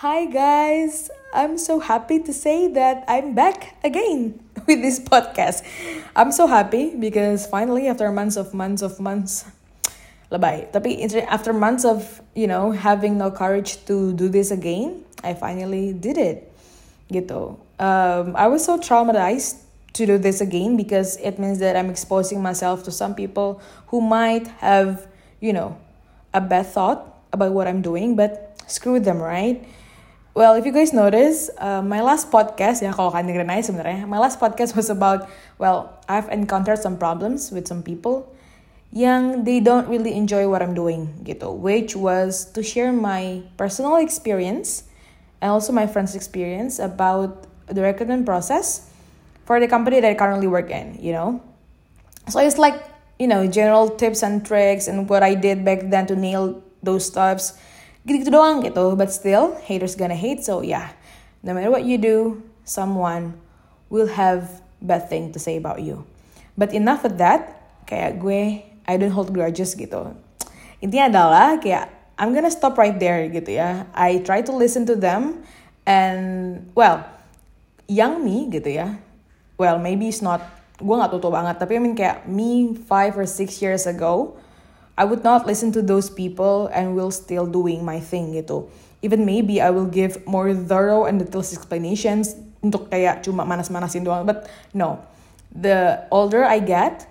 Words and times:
Hi 0.00 0.24
guys, 0.24 1.10
I'm 1.28 1.58
so 1.58 1.78
happy 1.78 2.20
to 2.20 2.32
say 2.32 2.72
that 2.72 3.04
I'm 3.06 3.34
back 3.34 3.76
again 3.84 4.40
with 4.66 4.80
this 4.80 4.98
podcast. 4.98 5.60
I'm 6.16 6.32
so 6.32 6.46
happy 6.46 6.96
because 6.96 7.44
finally 7.44 7.86
after 7.86 8.10
months 8.10 8.40
of 8.40 8.54
months 8.54 8.80
of 8.80 8.96
months 8.96 9.44
lebay. 10.32 10.72
Tapi 10.72 11.04
after 11.28 11.52
months 11.52 11.84
of, 11.84 12.24
you 12.32 12.48
know, 12.48 12.72
having 12.72 13.18
no 13.18 13.30
courage 13.30 13.84
to 13.92 14.16
do 14.16 14.32
this 14.32 14.50
again, 14.50 15.04
I 15.20 15.36
finally 15.36 15.92
did 15.92 16.16
it. 16.16 16.48
Gitu. 17.12 17.60
Um, 17.76 18.32
I 18.40 18.48
was 18.48 18.64
so 18.64 18.80
traumatized 18.80 19.60
to 20.00 20.06
do 20.08 20.16
this 20.16 20.40
again 20.40 20.80
because 20.80 21.20
it 21.20 21.36
means 21.36 21.60
that 21.60 21.76
I'm 21.76 21.92
exposing 21.92 22.40
myself 22.40 22.88
to 22.88 22.90
some 22.90 23.12
people 23.12 23.60
who 23.92 24.00
might 24.00 24.48
have, 24.64 25.04
you 25.44 25.52
know, 25.52 25.76
a 26.32 26.40
bad 26.40 26.72
thought 26.72 27.20
about 27.36 27.52
what 27.52 27.68
I'm 27.68 27.84
doing, 27.84 28.16
but 28.16 28.56
screw 28.64 28.96
them, 28.96 29.20
right? 29.20 29.60
Well, 30.40 30.54
if 30.54 30.64
you 30.64 30.72
guys 30.72 30.94
notice, 30.94 31.50
uh, 31.58 31.82
my 31.84 32.00
last 32.00 32.32
podcast 32.32 32.80
ya 32.80 32.96
kalau 32.96 33.12
kalian 33.12 33.28
dengerin 33.28 33.52
aja 33.52 33.68
sebenarnya, 33.68 34.08
my 34.08 34.16
last 34.16 34.40
podcast 34.40 34.72
was 34.72 34.88
about 34.88 35.28
well, 35.60 36.00
I've 36.08 36.32
encountered 36.32 36.80
some 36.80 36.96
problems 36.96 37.52
with 37.52 37.68
some 37.68 37.84
people 37.84 38.24
yang 38.88 39.44
they 39.44 39.60
don't 39.60 39.84
really 39.84 40.16
enjoy 40.16 40.48
what 40.48 40.64
I'm 40.64 40.72
doing 40.72 41.12
gitu, 41.28 41.52
which 41.52 41.92
was 41.92 42.48
to 42.56 42.64
share 42.64 42.88
my 42.88 43.44
personal 43.60 44.00
experience 44.00 44.88
and 45.44 45.52
also 45.52 45.76
my 45.76 45.84
friends' 45.84 46.16
experience 46.16 46.80
about 46.80 47.44
the 47.68 47.84
recruitment 47.84 48.24
process 48.24 48.88
for 49.44 49.60
the 49.60 49.68
company 49.68 50.00
that 50.00 50.08
I 50.08 50.16
currently 50.16 50.48
work 50.48 50.72
in, 50.72 50.96
you 50.96 51.12
know. 51.12 51.44
So 52.32 52.40
it's 52.40 52.56
like 52.56 52.80
you 53.20 53.28
know 53.28 53.44
general 53.44 53.92
tips 53.92 54.24
and 54.24 54.40
tricks 54.40 54.88
and 54.88 55.04
what 55.04 55.20
I 55.20 55.36
did 55.36 55.68
back 55.68 55.92
then 55.92 56.08
to 56.08 56.16
nail 56.16 56.64
those 56.80 57.12
stuffs 57.12 57.60
gitu-gitu 58.04 58.32
doang 58.32 58.64
gitu. 58.64 58.96
But 58.96 59.12
still 59.12 59.56
haters 59.64 59.96
gonna 59.96 60.16
hate 60.16 60.44
so 60.44 60.64
yeah. 60.64 60.94
No 61.44 61.56
matter 61.56 61.72
what 61.72 61.84
you 61.84 61.96
do 61.96 62.44
someone 62.64 63.34
will 63.90 64.12
have 64.14 64.62
bad 64.80 65.10
thing 65.10 65.34
to 65.34 65.38
say 65.42 65.56
about 65.56 65.82
you. 65.82 66.06
But 66.56 66.72
enough 66.72 67.04
of 67.04 67.18
that. 67.18 67.60
Kayak 67.90 68.22
gue 68.22 68.62
I 68.86 68.94
don't 68.94 69.10
hold 69.10 69.34
grudges 69.34 69.74
gitu. 69.74 70.14
Intinya 70.78 71.10
adalah 71.10 71.58
kayak 71.58 71.90
I'm 72.20 72.36
gonna 72.36 72.52
stop 72.52 72.78
right 72.78 72.94
there 72.94 73.26
gitu 73.32 73.56
ya. 73.56 73.88
I 73.96 74.22
try 74.22 74.44
to 74.44 74.52
listen 74.52 74.84
to 74.86 74.94
them 74.94 75.42
and 75.88 76.68
well 76.76 77.02
young 77.90 78.22
me 78.22 78.46
gitu 78.52 78.70
ya. 78.78 79.00
Well 79.58 79.82
maybe 79.82 80.06
it's 80.06 80.22
not 80.22 80.44
gue 80.78 80.94
gak 80.96 81.10
tutup 81.12 81.34
banget. 81.34 81.58
Tapi 81.58 81.76
I 81.76 81.80
mean 81.82 81.96
kayak 81.98 82.24
me 82.30 82.78
five 82.86 83.18
or 83.18 83.26
six 83.26 83.58
years 83.58 83.84
ago 83.84 84.38
I 85.00 85.08
would 85.08 85.24
not 85.24 85.48
listen 85.48 85.72
to 85.72 85.80
those 85.80 86.12
people 86.12 86.68
and 86.76 86.92
will 86.92 87.08
still 87.08 87.48
doing 87.48 87.80
my 87.88 88.04
thing 88.04 88.36
gitu. 88.36 88.68
Even 89.00 89.24
maybe 89.24 89.56
I 89.64 89.72
will 89.72 89.88
give 89.88 90.20
more 90.28 90.52
thorough 90.52 91.08
and 91.08 91.16
detailed 91.16 91.48
explanations 91.48 92.36
untuk 92.60 92.92
kayak 92.92 93.24
cuma 93.24 93.48
manas-manasin 93.48 94.04
doang. 94.04 94.28
But 94.28 94.44
no, 94.76 95.00
the 95.56 96.04
older 96.12 96.44
I 96.44 96.60
get, 96.60 97.08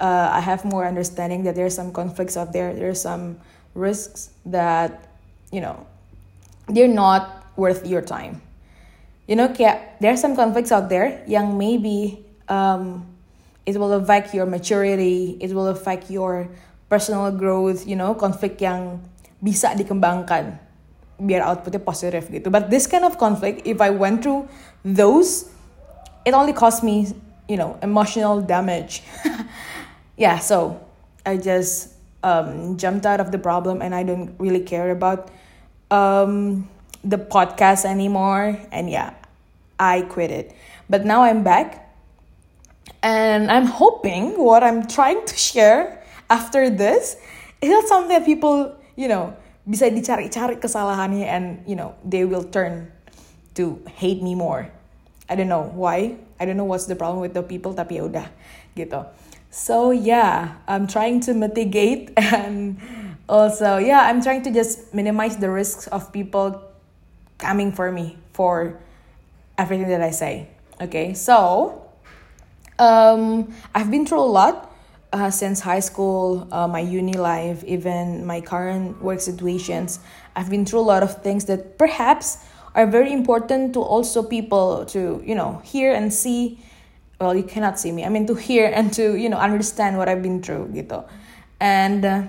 uh, 0.00 0.32
I 0.32 0.40
have 0.40 0.64
more 0.64 0.88
understanding 0.88 1.44
that 1.44 1.52
there's 1.52 1.76
some 1.76 1.92
conflicts 1.92 2.40
out 2.40 2.56
there. 2.56 2.72
There's 2.72 3.04
some 3.04 3.36
risks 3.76 4.32
that, 4.48 5.12
you 5.52 5.60
know, 5.60 5.84
they're 6.72 6.88
not 6.88 7.52
worth 7.60 7.84
your 7.84 8.00
time. 8.00 8.40
You 9.28 9.36
know, 9.36 9.52
kayak 9.52 10.00
there's 10.00 10.24
some 10.24 10.40
conflicts 10.40 10.72
out 10.72 10.88
there 10.88 11.20
yang 11.28 11.60
maybe 11.60 12.24
um, 12.48 13.04
it 13.68 13.76
will 13.76 13.92
affect 13.92 14.32
your 14.32 14.48
maturity, 14.48 15.36
it 15.36 15.52
will 15.52 15.68
affect 15.68 16.08
your 16.08 16.48
personal 16.88 17.30
growth, 17.32 17.86
you 17.86 17.96
know, 17.96 18.14
konflik 18.14 18.62
yang 18.62 19.02
bisa 19.42 19.74
dikembangkan 19.74 20.58
biar 21.16 21.42
outputnya 21.48 21.80
positif 21.80 22.28
gitu. 22.28 22.52
But 22.52 22.68
this 22.68 22.84
kind 22.86 23.04
of 23.04 23.16
conflict, 23.16 23.64
if 23.64 23.80
I 23.80 23.90
went 23.90 24.22
through 24.22 24.48
those, 24.84 25.48
it 26.24 26.36
only 26.36 26.52
cost 26.52 26.84
me, 26.84 27.08
you 27.48 27.56
know, 27.56 27.80
emotional 27.80 28.44
damage. 28.44 29.02
yeah, 30.16 30.38
so 30.38 30.76
I 31.24 31.40
just 31.40 31.96
um, 32.22 32.76
jumped 32.76 33.06
out 33.06 33.20
of 33.20 33.32
the 33.32 33.38
problem 33.38 33.80
and 33.80 33.94
I 33.94 34.02
don't 34.02 34.36
really 34.38 34.60
care 34.60 34.90
about 34.90 35.30
um, 35.90 36.68
the 37.02 37.18
podcast 37.18 37.84
anymore. 37.84 38.60
And 38.70 38.90
yeah, 38.90 39.14
I 39.80 40.02
quit 40.02 40.30
it. 40.30 40.52
But 40.88 41.04
now 41.04 41.22
I'm 41.22 41.42
back 41.42 41.82
and 43.02 43.50
I'm 43.50 43.66
hoping 43.66 44.38
what 44.38 44.62
I'm 44.62 44.86
trying 44.86 45.24
to 45.24 45.36
share 45.36 46.02
after 46.28 46.70
this 46.70 47.16
it's 47.60 47.70
not 47.70 47.86
something 47.88 48.10
that 48.10 48.24
people 48.24 48.74
you 48.96 49.08
know 49.08 49.34
bisa 49.66 49.90
dicari-cari 49.90 50.62
kesalahannya 50.62 51.26
and 51.26 51.46
you 51.66 51.74
know 51.74 51.98
they 52.06 52.22
will 52.22 52.46
turn 52.46 52.86
to 53.58 53.82
hate 53.98 54.22
me 54.22 54.36
more. 54.38 54.70
I 55.28 55.34
don't 55.34 55.48
know 55.48 55.66
why. 55.74 56.14
I 56.38 56.44
don't 56.44 56.56
know 56.56 56.68
what's 56.68 56.86
the 56.86 56.94
problem 56.94 57.18
with 57.18 57.34
the 57.34 57.42
people 57.42 57.74
tapi 57.74 57.98
ya 57.98 58.06
udah 58.06 58.28
gitu. 58.78 59.02
So 59.50 59.90
yeah 59.90 60.62
I'm 60.70 60.86
trying 60.86 61.18
to 61.26 61.34
mitigate 61.34 62.14
and 62.20 62.78
also 63.26 63.82
yeah 63.82 64.06
I'm 64.06 64.22
trying 64.22 64.46
to 64.46 64.52
just 64.54 64.94
minimize 64.94 65.42
the 65.42 65.50
risks 65.50 65.90
of 65.90 66.14
people 66.14 66.62
coming 67.42 67.74
for 67.74 67.90
me 67.90 68.20
for 68.36 68.78
everything 69.58 69.90
that 69.90 70.04
I 70.04 70.14
say. 70.14 70.46
Okay 70.78 71.16
so 71.16 71.74
um 72.78 73.50
I've 73.74 73.90
been 73.90 74.06
through 74.06 74.22
a 74.22 74.30
lot 74.30 74.70
uh, 75.12 75.30
since 75.30 75.60
high 75.60 75.80
school, 75.80 76.46
uh, 76.50 76.66
my 76.66 76.80
uni 76.80 77.14
life, 77.14 77.62
even 77.64 78.24
my 78.26 78.40
current 78.40 79.00
work 79.02 79.20
situations, 79.20 80.00
I've 80.34 80.50
been 80.50 80.64
through 80.64 80.80
a 80.80 80.88
lot 80.88 81.02
of 81.02 81.22
things 81.22 81.46
that 81.46 81.78
perhaps 81.78 82.38
are 82.74 82.86
very 82.86 83.12
important 83.12 83.72
to 83.74 83.80
also 83.80 84.22
people 84.22 84.84
to, 84.86 85.22
you 85.24 85.34
know, 85.34 85.62
hear 85.64 85.92
and 85.92 86.12
see. 86.12 86.58
Well, 87.18 87.34
you 87.34 87.44
cannot 87.44 87.80
see 87.80 87.92
me. 87.92 88.04
I 88.04 88.10
mean, 88.10 88.26
to 88.26 88.34
hear 88.34 88.68
and 88.68 88.92
to, 88.92 89.16
you 89.16 89.30
know, 89.30 89.38
understand 89.38 89.96
what 89.96 90.08
I've 90.08 90.20
been 90.20 90.42
through, 90.42 90.68
gitu. 90.76 91.00
And 91.60 92.04
uh, 92.04 92.22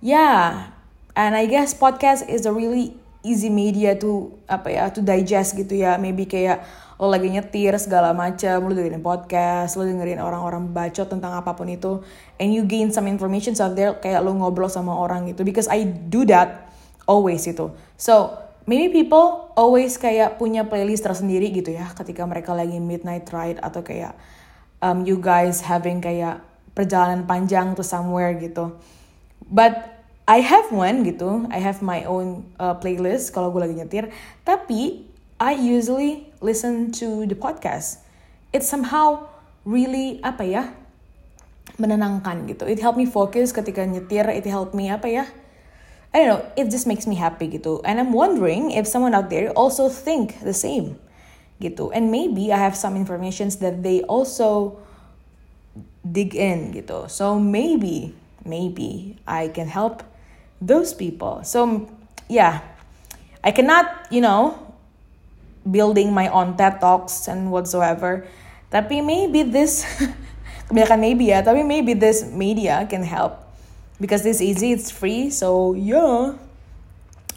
yeah, 0.00 0.70
and 1.16 1.34
I 1.34 1.46
guess 1.46 1.74
podcast 1.74 2.28
is 2.30 2.46
a 2.46 2.52
really 2.52 2.94
easy 3.24 3.50
media 3.50 3.98
to 3.98 4.30
apa 4.46 4.70
ya, 4.70 4.88
to 4.94 5.02
digest 5.02 5.58
gitu 5.58 5.82
ya. 5.82 5.98
Maybe 5.98 6.30
kayak 6.30 6.62
lo 6.94 7.10
lagi 7.10 7.26
nyetir 7.26 7.74
segala 7.76 8.14
macam 8.14 8.70
lo 8.70 8.72
dengerin 8.72 9.02
podcast 9.02 9.74
lo 9.74 9.82
dengerin 9.82 10.22
orang-orang 10.22 10.70
bacot 10.70 11.10
tentang 11.10 11.34
apa 11.34 11.54
pun 11.58 11.66
itu 11.66 12.02
and 12.38 12.54
you 12.54 12.62
gain 12.62 12.94
some 12.94 13.10
information 13.10 13.54
out 13.58 13.74
there 13.74 13.98
kayak 13.98 14.22
lo 14.22 14.30
ngobrol 14.34 14.70
sama 14.70 14.94
orang 14.94 15.26
gitu. 15.30 15.42
Because 15.42 15.66
I 15.66 15.84
do 15.86 16.22
that 16.30 16.70
always 17.04 17.44
itu 17.44 17.68
so 17.98 18.44
maybe 18.64 18.88
people 18.88 19.52
always 19.58 20.00
kayak 20.00 20.40
punya 20.40 20.64
playlist 20.64 21.04
tersendiri 21.04 21.52
gitu 21.52 21.76
ya 21.76 21.90
ketika 21.92 22.24
mereka 22.24 22.56
lagi 22.56 22.80
midnight 22.80 23.28
ride 23.28 23.60
atau 23.60 23.84
kayak 23.84 24.16
um, 24.80 25.04
you 25.04 25.20
guys 25.20 25.64
having 25.64 26.00
kayak 26.00 26.40
perjalanan 26.74 27.24
panjang 27.24 27.72
to 27.78 27.86
somewhere 27.86 28.34
gitu. 28.34 28.74
But 29.46 29.94
I 30.24 30.40
have 30.40 30.72
one 30.72 31.04
gitu 31.04 31.44
I 31.52 31.60
have 31.60 31.84
my 31.84 32.08
own 32.08 32.48
uh, 32.56 32.74
playlist 32.80 33.30
kalau 33.36 33.52
gue 33.52 33.68
lagi 33.68 33.76
nyetir. 33.76 34.08
Tapi 34.42 35.13
I 35.44 35.52
usually 35.60 36.32
listen 36.40 36.88
to 37.04 37.28
the 37.28 37.36
podcast. 37.36 38.00
It's 38.48 38.64
somehow 38.64 39.28
really 39.68 40.16
apa 40.24 40.40
ya 40.40 40.72
menenangkan 41.76 42.48
gitu. 42.48 42.64
It 42.64 42.80
help 42.80 42.96
me 42.96 43.04
focus 43.04 43.52
ketika 43.52 43.84
nyetir. 43.84 44.24
It 44.32 44.48
help 44.48 44.72
me 44.72 44.88
apa 44.88 45.04
ya? 45.04 45.24
I 46.16 46.24
don't 46.24 46.32
know. 46.32 46.42
It 46.56 46.72
just 46.72 46.88
makes 46.88 47.04
me 47.04 47.20
happy 47.20 47.52
gitu. 47.52 47.84
And 47.84 48.00
I'm 48.00 48.16
wondering 48.16 48.72
if 48.72 48.88
someone 48.88 49.12
out 49.12 49.28
there 49.28 49.52
also 49.52 49.92
think 49.92 50.40
the 50.40 50.56
same 50.56 50.96
gitu. 51.60 51.92
And 51.92 52.08
maybe 52.08 52.48
I 52.48 52.56
have 52.56 52.72
some 52.72 52.96
informations 52.96 53.60
that 53.60 53.84
they 53.84 54.00
also 54.08 54.80
dig 56.00 56.32
in 56.32 56.72
gitu. 56.72 57.04
So 57.12 57.36
maybe, 57.36 58.16
maybe 58.48 59.20
I 59.28 59.52
can 59.52 59.68
help 59.68 60.08
those 60.64 60.96
people. 60.96 61.44
So 61.44 61.84
yeah, 62.32 62.64
I 63.44 63.52
cannot, 63.52 64.08
you 64.08 64.24
know, 64.24 64.63
building 65.68 66.12
my 66.12 66.28
own 66.28 66.56
TED 66.56 66.80
Talks 66.80 67.28
and 67.28 67.50
whatsoever. 67.50 68.24
Tapi 68.68 69.00
maybe 69.00 69.42
this, 69.42 69.84
kebanyakan 70.68 71.00
maybe 71.00 71.24
ya, 71.32 71.40
tapi 71.40 71.64
maybe 71.64 71.96
this 71.96 72.24
media 72.28 72.84
can 72.88 73.02
help. 73.02 73.40
Because 74.00 74.22
this 74.22 74.42
easy, 74.42 74.74
it's 74.74 74.90
free, 74.90 75.30
so 75.30 75.72
yeah. 75.72 76.34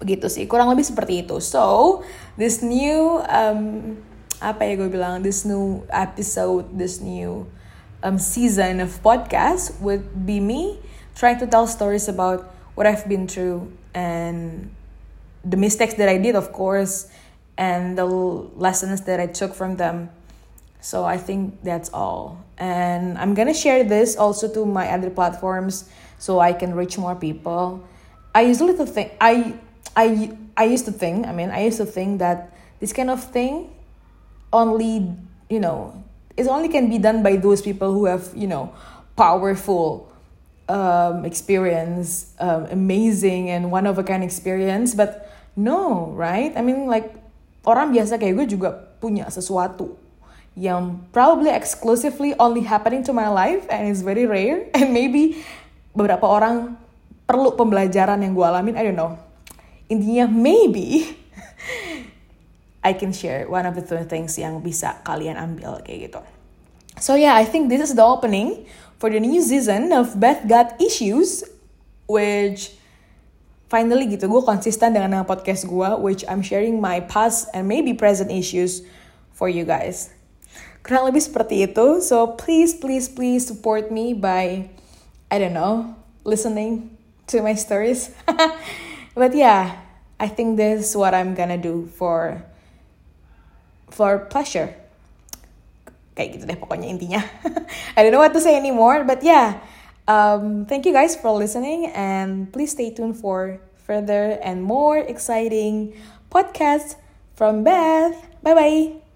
Begitu 0.00 0.30
sih, 0.30 0.44
kurang 0.48 0.70
lebih 0.72 0.86
seperti 0.86 1.26
itu. 1.26 1.36
So, 1.42 2.00
this 2.40 2.64
new, 2.64 3.20
um, 3.28 3.94
apa 4.38 4.64
ya 4.64 4.78
gue 4.78 4.88
bilang, 4.88 5.20
this 5.20 5.44
new 5.44 5.84
episode, 5.90 6.70
this 6.72 7.02
new 7.02 7.44
um, 8.02 8.16
season 8.16 8.80
of 8.80 8.94
podcast 9.02 9.74
would 9.82 10.06
be 10.24 10.40
me 10.40 10.78
trying 11.18 11.36
to 11.42 11.46
tell 11.46 11.66
stories 11.66 12.06
about 12.06 12.46
what 12.78 12.86
I've 12.86 13.10
been 13.10 13.26
through 13.26 13.74
and 13.92 14.70
the 15.44 15.58
mistakes 15.58 15.94
that 15.94 16.08
I 16.08 16.18
did, 16.18 16.38
of 16.38 16.54
course, 16.54 17.10
and 17.58 17.98
the 17.98 18.06
lessons 18.06 19.02
that 19.02 19.18
I 19.18 19.26
took 19.26 19.52
from 19.52 19.76
them. 19.76 20.08
So 20.80 21.04
I 21.04 21.18
think 21.18 21.60
that's 21.62 21.90
all. 21.92 22.38
And 22.56 23.18
I'm 23.18 23.34
gonna 23.34 23.52
share 23.52 23.82
this 23.82 24.16
also 24.16 24.48
to 24.54 24.64
my 24.64 24.88
other 24.88 25.10
platforms 25.10 25.90
so 26.18 26.38
I 26.38 26.52
can 26.54 26.74
reach 26.74 26.96
more 26.96 27.16
people. 27.16 27.82
I 28.34 28.42
usually 28.42 28.74
think 28.86 29.12
I 29.20 29.58
I 29.96 30.30
I 30.56 30.64
used 30.64 30.86
to 30.86 30.92
think, 30.92 31.26
I 31.26 31.32
mean, 31.32 31.50
I 31.50 31.66
used 31.66 31.78
to 31.78 31.86
think 31.86 32.20
that 32.20 32.54
this 32.78 32.92
kind 32.92 33.10
of 33.10 33.22
thing 33.22 33.74
only, 34.52 35.10
you 35.50 35.58
know, 35.60 36.04
it 36.36 36.46
only 36.46 36.68
can 36.68 36.88
be 36.88 36.98
done 36.98 37.22
by 37.22 37.36
those 37.36 37.60
people 37.60 37.92
who 37.92 38.06
have, 38.06 38.30
you 38.34 38.46
know, 38.46 38.72
powerful 39.16 40.06
um, 40.68 41.24
experience, 41.24 42.34
um, 42.38 42.66
amazing 42.70 43.50
and 43.50 43.72
one 43.72 43.86
of 43.86 43.98
a 43.98 44.04
kind 44.04 44.22
experience. 44.22 44.94
But 44.94 45.30
no, 45.56 46.14
right? 46.14 46.54
I 46.56 46.62
mean, 46.62 46.86
like 46.86 47.14
orang 47.68 47.92
biasa 47.92 48.16
kayak 48.16 48.34
gue 48.40 48.46
juga 48.56 48.72
punya 48.96 49.28
sesuatu 49.28 50.00
yang 50.56 51.04
probably 51.12 51.52
exclusively 51.52 52.32
only 52.40 52.64
happening 52.64 53.04
to 53.04 53.12
my 53.12 53.28
life 53.28 53.68
and 53.68 53.86
it's 53.86 54.00
very 54.00 54.24
rare. 54.24 54.66
And 54.76 54.90
maybe 54.90 55.44
beberapa 55.92 56.24
orang 56.24 56.80
perlu 57.28 57.54
pembelajaran 57.54 58.24
yang 58.24 58.32
gue 58.32 58.46
alamin 58.48 58.74
I 58.74 58.82
don't 58.88 58.96
know. 58.96 59.20
Intinya 59.92 60.24
maybe 60.26 61.12
I 62.88 62.96
can 62.96 63.12
share 63.12 63.44
one 63.46 63.68
of 63.68 63.76
the 63.76 63.84
two 63.84 64.00
things 64.08 64.34
yang 64.40 64.64
bisa 64.64 65.04
kalian 65.04 65.36
ambil 65.36 65.84
kayak 65.84 66.08
gitu. 66.08 66.20
So 66.98 67.14
yeah 67.14 67.36
I 67.36 67.44
think 67.44 67.68
this 67.68 67.84
is 67.84 67.92
the 67.94 68.02
opening 68.02 68.64
for 68.96 69.12
the 69.12 69.20
new 69.20 69.38
season 69.44 69.92
of 69.92 70.16
Beth 70.16 70.48
Got 70.48 70.80
Issues 70.80 71.44
which 72.08 72.77
finally 73.68 74.08
gitu 74.08 74.26
gue 74.26 74.42
konsisten 74.42 74.96
dengan 74.96 75.20
podcast 75.28 75.68
gue 75.68 75.90
which 76.00 76.24
I'm 76.24 76.40
sharing 76.40 76.80
my 76.80 77.04
past 77.04 77.52
and 77.52 77.68
maybe 77.68 77.92
present 77.92 78.32
issues 78.32 78.82
for 79.36 79.46
you 79.46 79.68
guys. 79.68 80.10
Kurang 80.80 81.12
lebih 81.12 81.20
seperti 81.20 81.68
itu. 81.68 82.00
So 82.00 82.34
please 82.40 82.72
please 82.72 83.12
please 83.12 83.44
support 83.44 83.92
me 83.92 84.16
by 84.16 84.72
I 85.28 85.36
don't 85.36 85.52
know 85.52 85.92
listening 86.24 86.96
to 87.28 87.44
my 87.44 87.52
stories. 87.54 88.10
But 89.18 89.36
yeah 89.36 89.84
I 90.16 90.32
think 90.32 90.56
this 90.56 90.90
is 90.90 90.92
what 90.96 91.12
I'm 91.12 91.36
gonna 91.36 91.60
do 91.60 91.92
for 91.92 92.40
for 93.92 94.26
pleasure. 94.32 94.72
Kayak 96.16 96.40
gitu 96.40 96.44
deh 96.48 96.56
pokoknya 96.56 96.88
intinya. 96.88 97.20
I 97.96 98.00
don't 98.00 98.16
know 98.16 98.24
what 98.24 98.32
to 98.32 98.40
say 98.40 98.56
anymore 98.56 99.04
but 99.04 99.20
yeah 99.20 99.60
um, 100.08 100.66
thank 100.66 100.86
you 100.86 100.92
guys 100.92 101.14
for 101.14 101.30
listening 101.30 101.86
and 101.94 102.52
please 102.52 102.72
stay 102.72 102.90
tuned 102.90 103.16
for 103.16 103.60
further 103.76 104.38
and 104.42 104.62
more 104.62 104.98
exciting 104.98 105.94
podcasts 106.30 106.96
from 107.34 107.62
Beth. 107.62 108.16
Bye 108.42 108.54
bye 108.54 109.07